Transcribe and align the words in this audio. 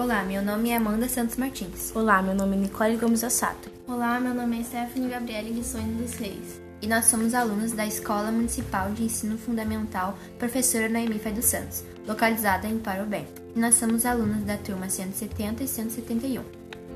Olá, 0.00 0.22
meu 0.22 0.40
nome 0.40 0.70
é 0.70 0.76
Amanda 0.76 1.06
Santos 1.10 1.36
Martins. 1.36 1.94
Olá, 1.94 2.22
meu 2.22 2.34
nome 2.34 2.56
é 2.56 2.60
Nicole 2.60 2.96
Gomes 2.96 3.22
Assato. 3.22 3.70
Olá, 3.86 4.18
meu 4.18 4.32
nome 4.32 4.58
é 4.58 4.64
Stephanie 4.64 5.10
Gabriele 5.10 5.52
de 5.52 5.62
Sonho 5.62 5.94
dos 5.98 6.14
Reis. 6.14 6.58
E 6.80 6.86
nós 6.86 7.04
somos 7.04 7.34
alunos 7.34 7.72
da 7.72 7.86
Escola 7.86 8.32
Municipal 8.32 8.90
de 8.92 9.04
Ensino 9.04 9.36
Fundamental 9.36 10.16
Professora 10.38 10.88
Noemi 10.88 11.18
Fai 11.18 11.34
dos 11.34 11.44
Santos, 11.44 11.84
localizada 12.08 12.66
em 12.66 12.78
Parobé. 12.78 13.26
E 13.54 13.60
nós 13.60 13.74
somos 13.74 14.06
alunos 14.06 14.42
da 14.44 14.56
turma 14.56 14.88
170 14.88 15.64
e 15.64 15.68
171. 15.68 16.40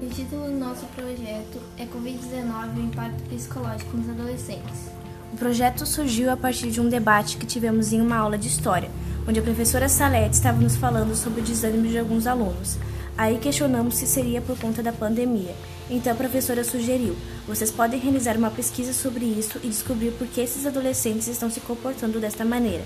O 0.01 0.09
título 0.09 0.47
do 0.47 0.59
nosso 0.59 0.87
projeto 0.87 1.61
é 1.77 1.85
Covid-19 1.85 2.75
e 2.75 2.81
o 2.81 2.85
impacto 2.85 3.23
psicológico 3.29 3.99
nos 3.99 4.09
adolescentes. 4.09 4.89
O 5.35 5.37
projeto 5.37 5.85
surgiu 5.85 6.31
a 6.31 6.37
partir 6.37 6.71
de 6.71 6.81
um 6.81 6.89
debate 6.89 7.37
que 7.37 7.45
tivemos 7.45 7.93
em 7.93 8.01
uma 8.01 8.15
aula 8.15 8.39
de 8.39 8.47
história, 8.47 8.89
onde 9.27 9.41
a 9.41 9.43
professora 9.43 9.89
Salete 9.89 10.37
estava 10.37 10.61
nos 10.61 10.77
falando 10.77 11.13
sobre 11.17 11.41
o 11.41 11.45
desânimo 11.45 11.89
de 11.89 11.99
alguns 11.99 12.29
alunos. 12.29 12.79
Aí 13.19 13.37
questionamos 13.39 13.97
se 13.97 14.07
seria 14.07 14.41
por 14.41 14.57
conta 14.57 14.81
da 14.81 14.93
pandemia. 14.93 15.53
Então 15.91 16.13
a 16.13 16.15
professora 16.15 16.63
sugeriu: 16.63 17.17
vocês 17.49 17.73
podem 17.73 17.99
realizar 17.99 18.37
uma 18.37 18.49
pesquisa 18.49 18.93
sobre 18.93 19.25
isso 19.25 19.59
e 19.65 19.67
descobrir 19.67 20.13
por 20.13 20.29
que 20.29 20.41
esses 20.41 20.67
adolescentes 20.67 21.27
estão 21.27 21.51
se 21.51 21.59
comportando 21.59 22.21
desta 22.21 22.45
maneira. 22.45 22.85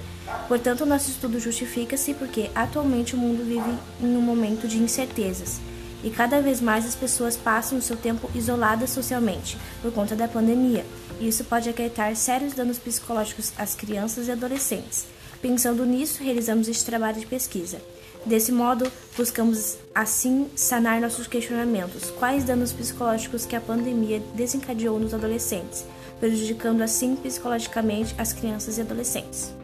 Portanto, 0.48 0.86
nosso 0.86 1.10
estudo 1.10 1.38
justifica-se 1.38 2.14
porque 2.14 2.50
atualmente 2.55 3.14
o 3.14 3.19
mundo 3.19 3.44
vive 3.44 3.78
em 4.00 4.16
um 4.16 4.22
momento 4.22 4.66
de 4.66 4.78
incertezas 4.78 5.60
e 6.02 6.10
cada 6.10 6.40
vez 6.40 6.60
mais 6.60 6.86
as 6.86 6.94
pessoas 6.94 7.36
passam 7.36 7.78
o 7.78 7.82
seu 7.82 7.96
tempo 7.96 8.30
isoladas 8.34 8.90
socialmente 8.90 9.58
por 9.82 9.92
conta 9.92 10.14
da 10.14 10.28
pandemia. 10.28 10.84
E 11.20 11.28
isso 11.28 11.44
pode 11.44 11.68
acarretar 11.68 12.14
sérios 12.14 12.54
danos 12.54 12.78
psicológicos 12.78 13.52
às 13.58 13.74
crianças 13.74 14.28
e 14.28 14.32
adolescentes. 14.32 15.06
Pensando 15.42 15.84
nisso, 15.84 16.22
realizamos 16.22 16.68
este 16.68 16.84
trabalho 16.84 17.20
de 17.20 17.26
pesquisa. 17.26 17.80
Desse 18.24 18.50
modo, 18.52 18.90
buscamos 19.16 19.78
assim 19.94 20.48
sanar 20.55 21.00
nossos 21.00 21.27
questionamentos: 21.27 22.10
quais 22.10 22.44
danos 22.44 22.72
psicológicos 22.72 23.46
que 23.46 23.56
a 23.56 23.60
pandemia 23.60 24.20
desencadeou 24.34 24.98
nos 24.98 25.14
adolescentes, 25.14 25.84
prejudicando 26.18 26.83
assim 26.83 27.16
psicologicamente 27.16 28.14
as 28.18 28.33
crianças 28.33 28.78
e 28.78 28.80
adolescentes. 28.80 29.58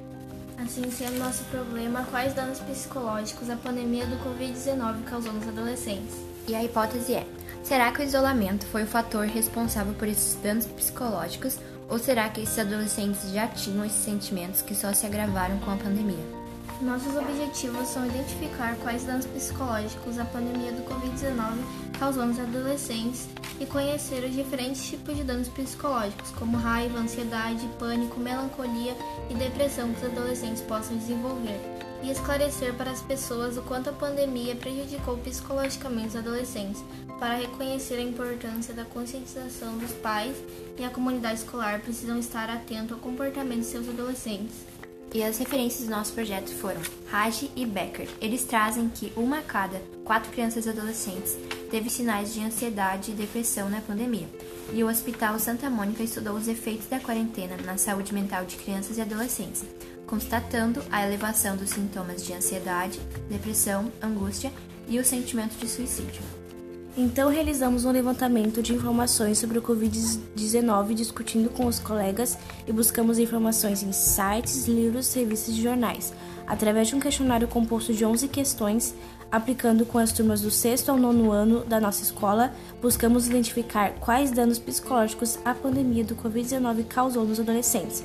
Assim 0.65 0.91
sendo 0.91 1.19
nosso 1.19 1.45
problema, 1.45 2.07
quais 2.11 2.33
danos 2.33 2.59
psicológicos 2.59 3.51
a 3.51 3.57
pandemia 3.57 4.07
do 4.07 4.17
Covid-19 4.17 5.05
causou 5.05 5.35
nos 5.35 5.47
adolescentes? 5.47 6.17
E 6.49 6.55
a 6.55 6.65
hipótese 6.65 7.15
é: 7.15 7.27
será 7.63 7.93
que 7.93 8.01
o 8.01 8.03
isolamento 8.03 8.65
foi 8.69 8.85
o 8.85 8.87
fator 8.87 9.27
responsável 9.27 9.93
por 9.93 10.09
esses 10.09 10.35
danos 10.37 10.65
psicológicos 10.65 11.59
ou 11.87 11.99
será 11.99 12.31
que 12.31 12.41
esses 12.41 12.59
adolescentes 12.59 13.31
já 13.31 13.47
tinham 13.47 13.85
esses 13.85 14.03
sentimentos 14.03 14.63
que 14.63 14.75
só 14.75 14.91
se 14.95 15.05
agravaram 15.05 15.59
com 15.59 15.71
a 15.71 15.77
pandemia? 15.77 16.44
Nossos 16.81 17.15
objetivos 17.17 17.89
são 17.89 18.05
identificar 18.05 18.77
quais 18.83 19.05
danos 19.05 19.27
psicológicos 19.27 20.19
a 20.19 20.25
pandemia 20.25 20.73
do 20.73 20.83
Covid-19 20.83 21.59
causou 21.99 22.27
nos 22.27 22.39
adolescentes 22.39 23.29
e 23.61 23.67
conhecer 23.67 24.25
os 24.25 24.35
diferentes 24.35 24.85
tipos 24.85 25.17
de 25.17 25.23
danos 25.23 25.49
psicológicos, 25.49 26.31
como 26.33 26.57
raiva, 26.57 26.99
ansiedade, 26.99 27.69
pânico, 27.79 28.19
melancolia 28.19 28.95
e 29.31 29.35
depressão 29.35 29.93
que 29.93 30.05
os 30.05 30.13
adolescentes 30.13 30.63
possam 30.63 30.97
desenvolver, 30.97 31.61
e 32.03 32.11
esclarecer 32.11 32.75
para 32.75 32.91
as 32.91 33.01
pessoas 33.01 33.57
o 33.57 33.63
quanto 33.63 33.91
a 33.91 33.93
pandemia 33.93 34.57
prejudicou 34.57 35.17
psicologicamente 35.19 36.09
os 36.09 36.17
adolescentes, 36.17 36.85
para 37.21 37.37
reconhecer 37.37 37.95
a 37.95 38.03
importância 38.03 38.75
da 38.75 38.85
conscientização 38.85 39.79
dos 39.79 39.93
pais 39.93 40.37
e 40.77 40.85
a 40.85 40.91
comunidade 40.91 41.39
escolar 41.39 41.81
precisam 41.81 42.19
estar 42.19 42.51
atento 42.51 42.95
ao 42.95 43.01
comportamento 43.01 43.61
de 43.61 43.67
seus 43.67 43.89
adolescentes. 43.89 44.74
E 45.15 45.23
as 45.23 45.39
referências 45.39 45.87
do 45.87 45.93
nosso 45.93 46.13
projeto 46.13 46.51
foram 46.51 46.81
Raj 47.07 47.49
e 47.55 47.65
Becker. 47.65 48.09
Eles 48.21 48.43
trazem 48.43 48.89
que 48.89 49.13
uma 49.17 49.39
a 49.39 49.43
cada 49.43 49.81
quatro 50.05 50.33
crianças 50.33 50.67
adolescentes 50.67 51.39
teve 51.71 51.89
sinais 51.89 52.35
de 52.35 52.41
ansiedade 52.41 53.13
e 53.13 53.15
depressão 53.15 53.71
na 53.71 53.81
pandemia. 53.81 54.29
E 54.73 54.83
o 54.83 54.89
Hospital 54.89 55.39
Santa 55.39 55.71
Mônica 55.71 56.03
estudou 56.03 56.35
os 56.35 56.49
efeitos 56.49 56.89
da 56.89 56.99
quarentena 56.99 57.57
na 57.59 57.77
saúde 57.77 58.13
mental 58.13 58.45
de 58.45 58.57
crianças 58.57 58.99
e 58.99 59.03
adolescentes, 59.03 59.65
constatando 60.05 60.83
a 60.91 61.07
elevação 61.07 61.57
dos 61.57 61.71
sintomas 61.71 62.27
de 62.27 62.33
ansiedade, 62.33 62.99
depressão, 63.29 63.93
angústia 64.03 64.53
e 64.89 64.99
o 64.99 65.05
sentimento 65.05 65.55
de 65.57 65.69
suicídio. 65.69 66.44
Então 66.97 67.29
realizamos 67.29 67.85
um 67.85 67.91
levantamento 67.91 68.63
de 68.63 68.73
informações 68.73 69.39
sobre 69.39 69.59
o 69.59 69.63
Covid-19 69.63 70.95
discutindo 70.95 71.51
com 71.51 71.67
os 71.67 71.81
colegas 71.81 72.39
e 72.69 72.73
buscamos 72.73 73.19
informações 73.19 73.83
em 73.83 73.91
sites, 73.91 74.69
livros, 74.69 75.13
revistas 75.13 75.57
e 75.57 75.61
jornais, 75.61 76.15
através 76.47 76.87
de 76.87 76.95
um 76.95 77.01
questionário 77.01 77.49
composto 77.49 77.93
de 77.93 78.05
11 78.05 78.29
questões, 78.29 78.95
aplicando 79.31 79.85
com 79.85 79.99
as 79.99 80.13
turmas 80.13 80.41
do 80.41 80.53
sexto 80.53 80.91
ao 80.91 80.97
nono 80.97 81.33
ano 81.33 81.65
da 81.65 81.81
nossa 81.81 82.05
escola, 82.05 82.55
buscamos 82.81 83.27
identificar 83.27 83.95
quais 83.95 84.31
danos 84.31 84.61
psicológicos 84.61 85.37
a 85.45 85.53
pandemia 85.53 86.05
do 86.05 86.15
Covid-19 86.15 86.85
causou 86.87 87.25
nos 87.25 87.41
adolescentes. 87.41 88.05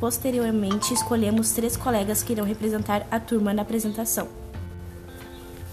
Posteriormente, 0.00 0.92
escolhemos 0.92 1.52
três 1.52 1.76
colegas 1.76 2.24
que 2.24 2.32
irão 2.32 2.44
representar 2.44 3.06
a 3.08 3.20
turma 3.20 3.54
na 3.54 3.62
apresentação. 3.62 4.49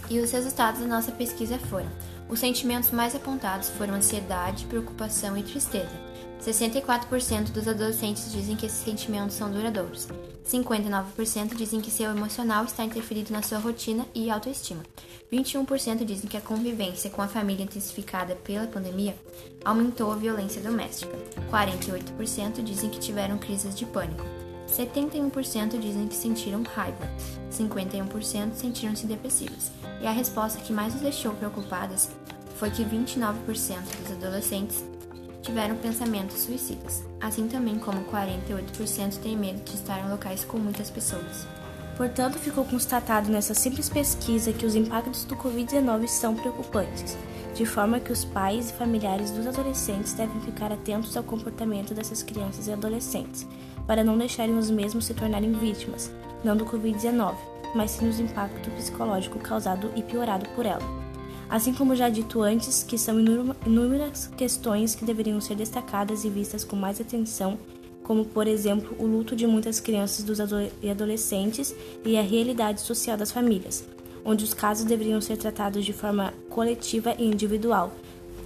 E 0.09 0.19
os 0.19 0.31
resultados 0.31 0.81
da 0.81 0.88
nossa 0.88 1.12
pesquisa 1.12 1.57
foram: 1.57 1.90
os 2.29 2.40
sentimentos 2.40 2.91
mais 2.91 3.16
apontados 3.16 3.69
foram 3.69 3.95
ansiedade, 3.95 4.66
preocupação 4.66 5.38
e 5.38 5.44
tristeza. 5.44 5.91
64% 6.41 7.51
dos 7.51 7.68
adolescentes 7.68 8.31
dizem 8.31 8.56
que 8.56 8.67
esses 8.67 8.84
sentimentos 8.84 9.35
são 9.35 9.51
duradouros. 9.51 10.07
59% 10.46 11.56
dizem 11.56 11.81
que 11.81 11.91
seu 11.91 12.12
emocional 12.12 12.63
está 12.63 12.84
interferido 12.84 13.34
na 13.34 13.41
sua 13.41 13.57
rotina 13.57 14.06
e 14.16 14.29
autoestima. 14.29 14.84
21% 15.31 16.06
dizem 16.06 16.29
que 16.29 16.38
a 16.38 16.41
convivência 16.41 17.09
com 17.09 17.22
a 17.22 17.28
família 17.28 17.63
intensificada 17.63 18.35
pela 18.35 18.67
pandemia 18.67 19.16
aumentou 19.66 20.12
a 20.12 20.16
violência 20.16 20.62
doméstica. 20.62 21.17
48% 21.51 22.63
dizem 22.63 22.90
que 22.90 23.00
tiveram 23.00 23.38
crises 23.38 23.75
de 23.75 23.85
pânico. 23.85 24.23
71% 24.67 25.79
dizem 25.79 26.07
que 26.07 26.16
sentiram 26.16 26.63
raiva, 26.63 27.07
51% 27.51 28.53
sentiram-se 28.53 29.07
depressivos, 29.07 29.72
e 30.01 30.05
a 30.05 30.11
resposta 30.11 30.59
que 30.59 30.73
mais 30.73 30.94
os 30.94 31.01
deixou 31.01 31.33
preocupadas 31.33 32.09
foi 32.55 32.69
que 32.69 32.83
29% 32.83 33.33
dos 34.03 34.11
adolescentes 34.11 34.83
tiveram 35.41 35.75
pensamentos 35.78 36.41
suicidas, 36.41 37.03
assim 37.22 37.47
também 37.47 37.79
como 37.79 38.03
48% 38.05 39.19
têm 39.19 39.38
medo 39.38 39.63
de 39.63 39.75
estar 39.75 40.00
em 40.00 40.09
locais 40.09 40.44
com 40.44 40.57
muitas 40.57 40.89
pessoas. 40.89 41.47
Portanto, 41.95 42.38
ficou 42.38 42.63
constatado 42.63 43.31
nessa 43.31 43.55
simples 43.55 43.89
pesquisa 43.89 44.53
que 44.53 44.66
os 44.66 44.75
impactos 44.75 45.23
do 45.23 45.35
Covid-19 45.35 46.07
são 46.07 46.35
preocupantes, 46.35 47.17
de 47.55 47.66
forma 47.66 47.99
que 47.99 48.11
os 48.11 48.23
pais 48.23 48.69
e 48.69 48.73
familiares 48.73 49.31
dos 49.31 49.47
adolescentes 49.47 50.13
devem 50.13 50.39
ficar 50.41 50.72
atentos 50.72 51.17
ao 51.17 51.23
comportamento 51.23 51.95
dessas 51.95 52.22
crianças 52.22 52.67
e 52.67 52.72
adolescentes, 52.72 53.47
para 53.87 54.03
não 54.03 54.17
deixarem 54.17 54.57
os 54.57 54.69
mesmos 54.69 55.05
se 55.05 55.13
tornarem 55.13 55.53
vítimas, 55.53 56.11
não 56.43 56.55
do 56.55 56.65
Covid-19, 56.65 57.35
mas 57.73 57.91
sim 57.91 58.05
dos 58.05 58.19
impacto 58.19 58.69
psicológico 58.71 59.39
causado 59.39 59.91
e 59.95 60.03
piorado 60.03 60.47
por 60.49 60.65
ela. 60.65 61.07
Assim 61.49 61.73
como 61.73 61.95
já 61.95 62.09
dito 62.09 62.41
antes, 62.41 62.83
que 62.83 62.97
são 62.97 63.17
inúmeras 63.19 64.27
questões 64.35 64.93
que 64.93 65.05
deveriam 65.05 65.39
ser 65.39 65.55
destacadas 65.55 66.25
e 66.25 66.29
vistas 66.29 66.65
com 66.65 66.75
mais 66.75 66.99
atenção, 66.99 67.57
como 68.03 68.25
por 68.25 68.47
exemplo 68.47 68.95
o 68.99 69.05
luto 69.05 69.35
de 69.35 69.47
muitas 69.47 69.79
crianças 69.79 70.25
e 70.81 70.89
adolescentes 70.89 71.73
e 72.05 72.17
a 72.17 72.21
realidade 72.21 72.81
social 72.81 73.15
das 73.15 73.31
famílias, 73.31 73.85
onde 74.25 74.43
os 74.43 74.53
casos 74.53 74.85
deveriam 74.85 75.21
ser 75.21 75.37
tratados 75.37 75.85
de 75.85 75.93
forma 75.93 76.33
coletiva 76.49 77.15
e 77.17 77.25
individual, 77.25 77.93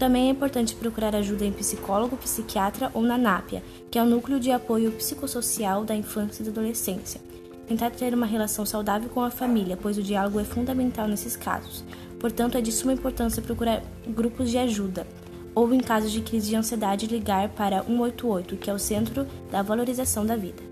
também 0.02 0.30
é 0.30 0.32
importante 0.32 0.74
procurar 0.74 1.16
ajuda 1.16 1.46
em 1.46 1.52
psicólogo, 1.52 2.18
psiquiatra 2.18 2.90
ou 2.92 3.04
na 3.04 3.20
NAPIA, 3.20 3.62
que 3.92 4.00
é 4.00 4.02
o 4.02 4.06
Núcleo 4.08 4.40
de 4.40 4.50
Apoio 4.50 4.92
Psicossocial 4.94 5.86
da 5.86 5.94
Infância 5.94 6.42
e 6.42 6.46
da 6.46 6.52
Adolescência. 6.52 7.22
Tentar 7.68 7.92
ter 7.92 8.12
uma 8.12 8.26
relação 8.26 8.66
saudável 8.66 9.12
com 9.12 9.22
a 9.22 9.30
família, 9.30 9.78
pois 9.80 10.00
o 10.00 10.02
diálogo 10.02 10.40
é 10.40 10.44
fundamental 10.44 11.08
nesses 11.08 11.36
casos. 11.36 11.84
Portanto, 12.20 12.58
é 12.58 12.62
de 12.62 12.72
suma 12.72 12.94
importância 12.94 13.44
procurar 13.44 13.84
grupos 14.08 14.50
de 14.50 14.58
ajuda, 14.58 15.06
ou 15.53 15.72
em 15.72 15.80
casos 15.80 16.12
de 16.12 16.22
crise 16.22 16.50
de 16.50 16.56
ansiedade, 16.56 17.06
ligar 17.06 17.50
para 17.50 17.84
188, 17.84 18.58
que 18.58 18.72
é 18.72 18.74
o 18.74 18.80
Centro 18.80 19.28
da 19.52 19.62
Valorização 19.62 20.26
da 20.26 20.36
Vida. 20.36 20.64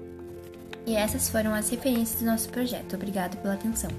E 0.88 0.96
essas 0.96 1.30
foram 1.30 1.54
as 1.54 1.70
referências 1.70 2.20
do 2.20 2.26
nosso 2.26 2.50
projeto. 2.50 2.96
Obrigado 2.96 3.38
pela 3.38 3.54
atenção. 3.54 3.92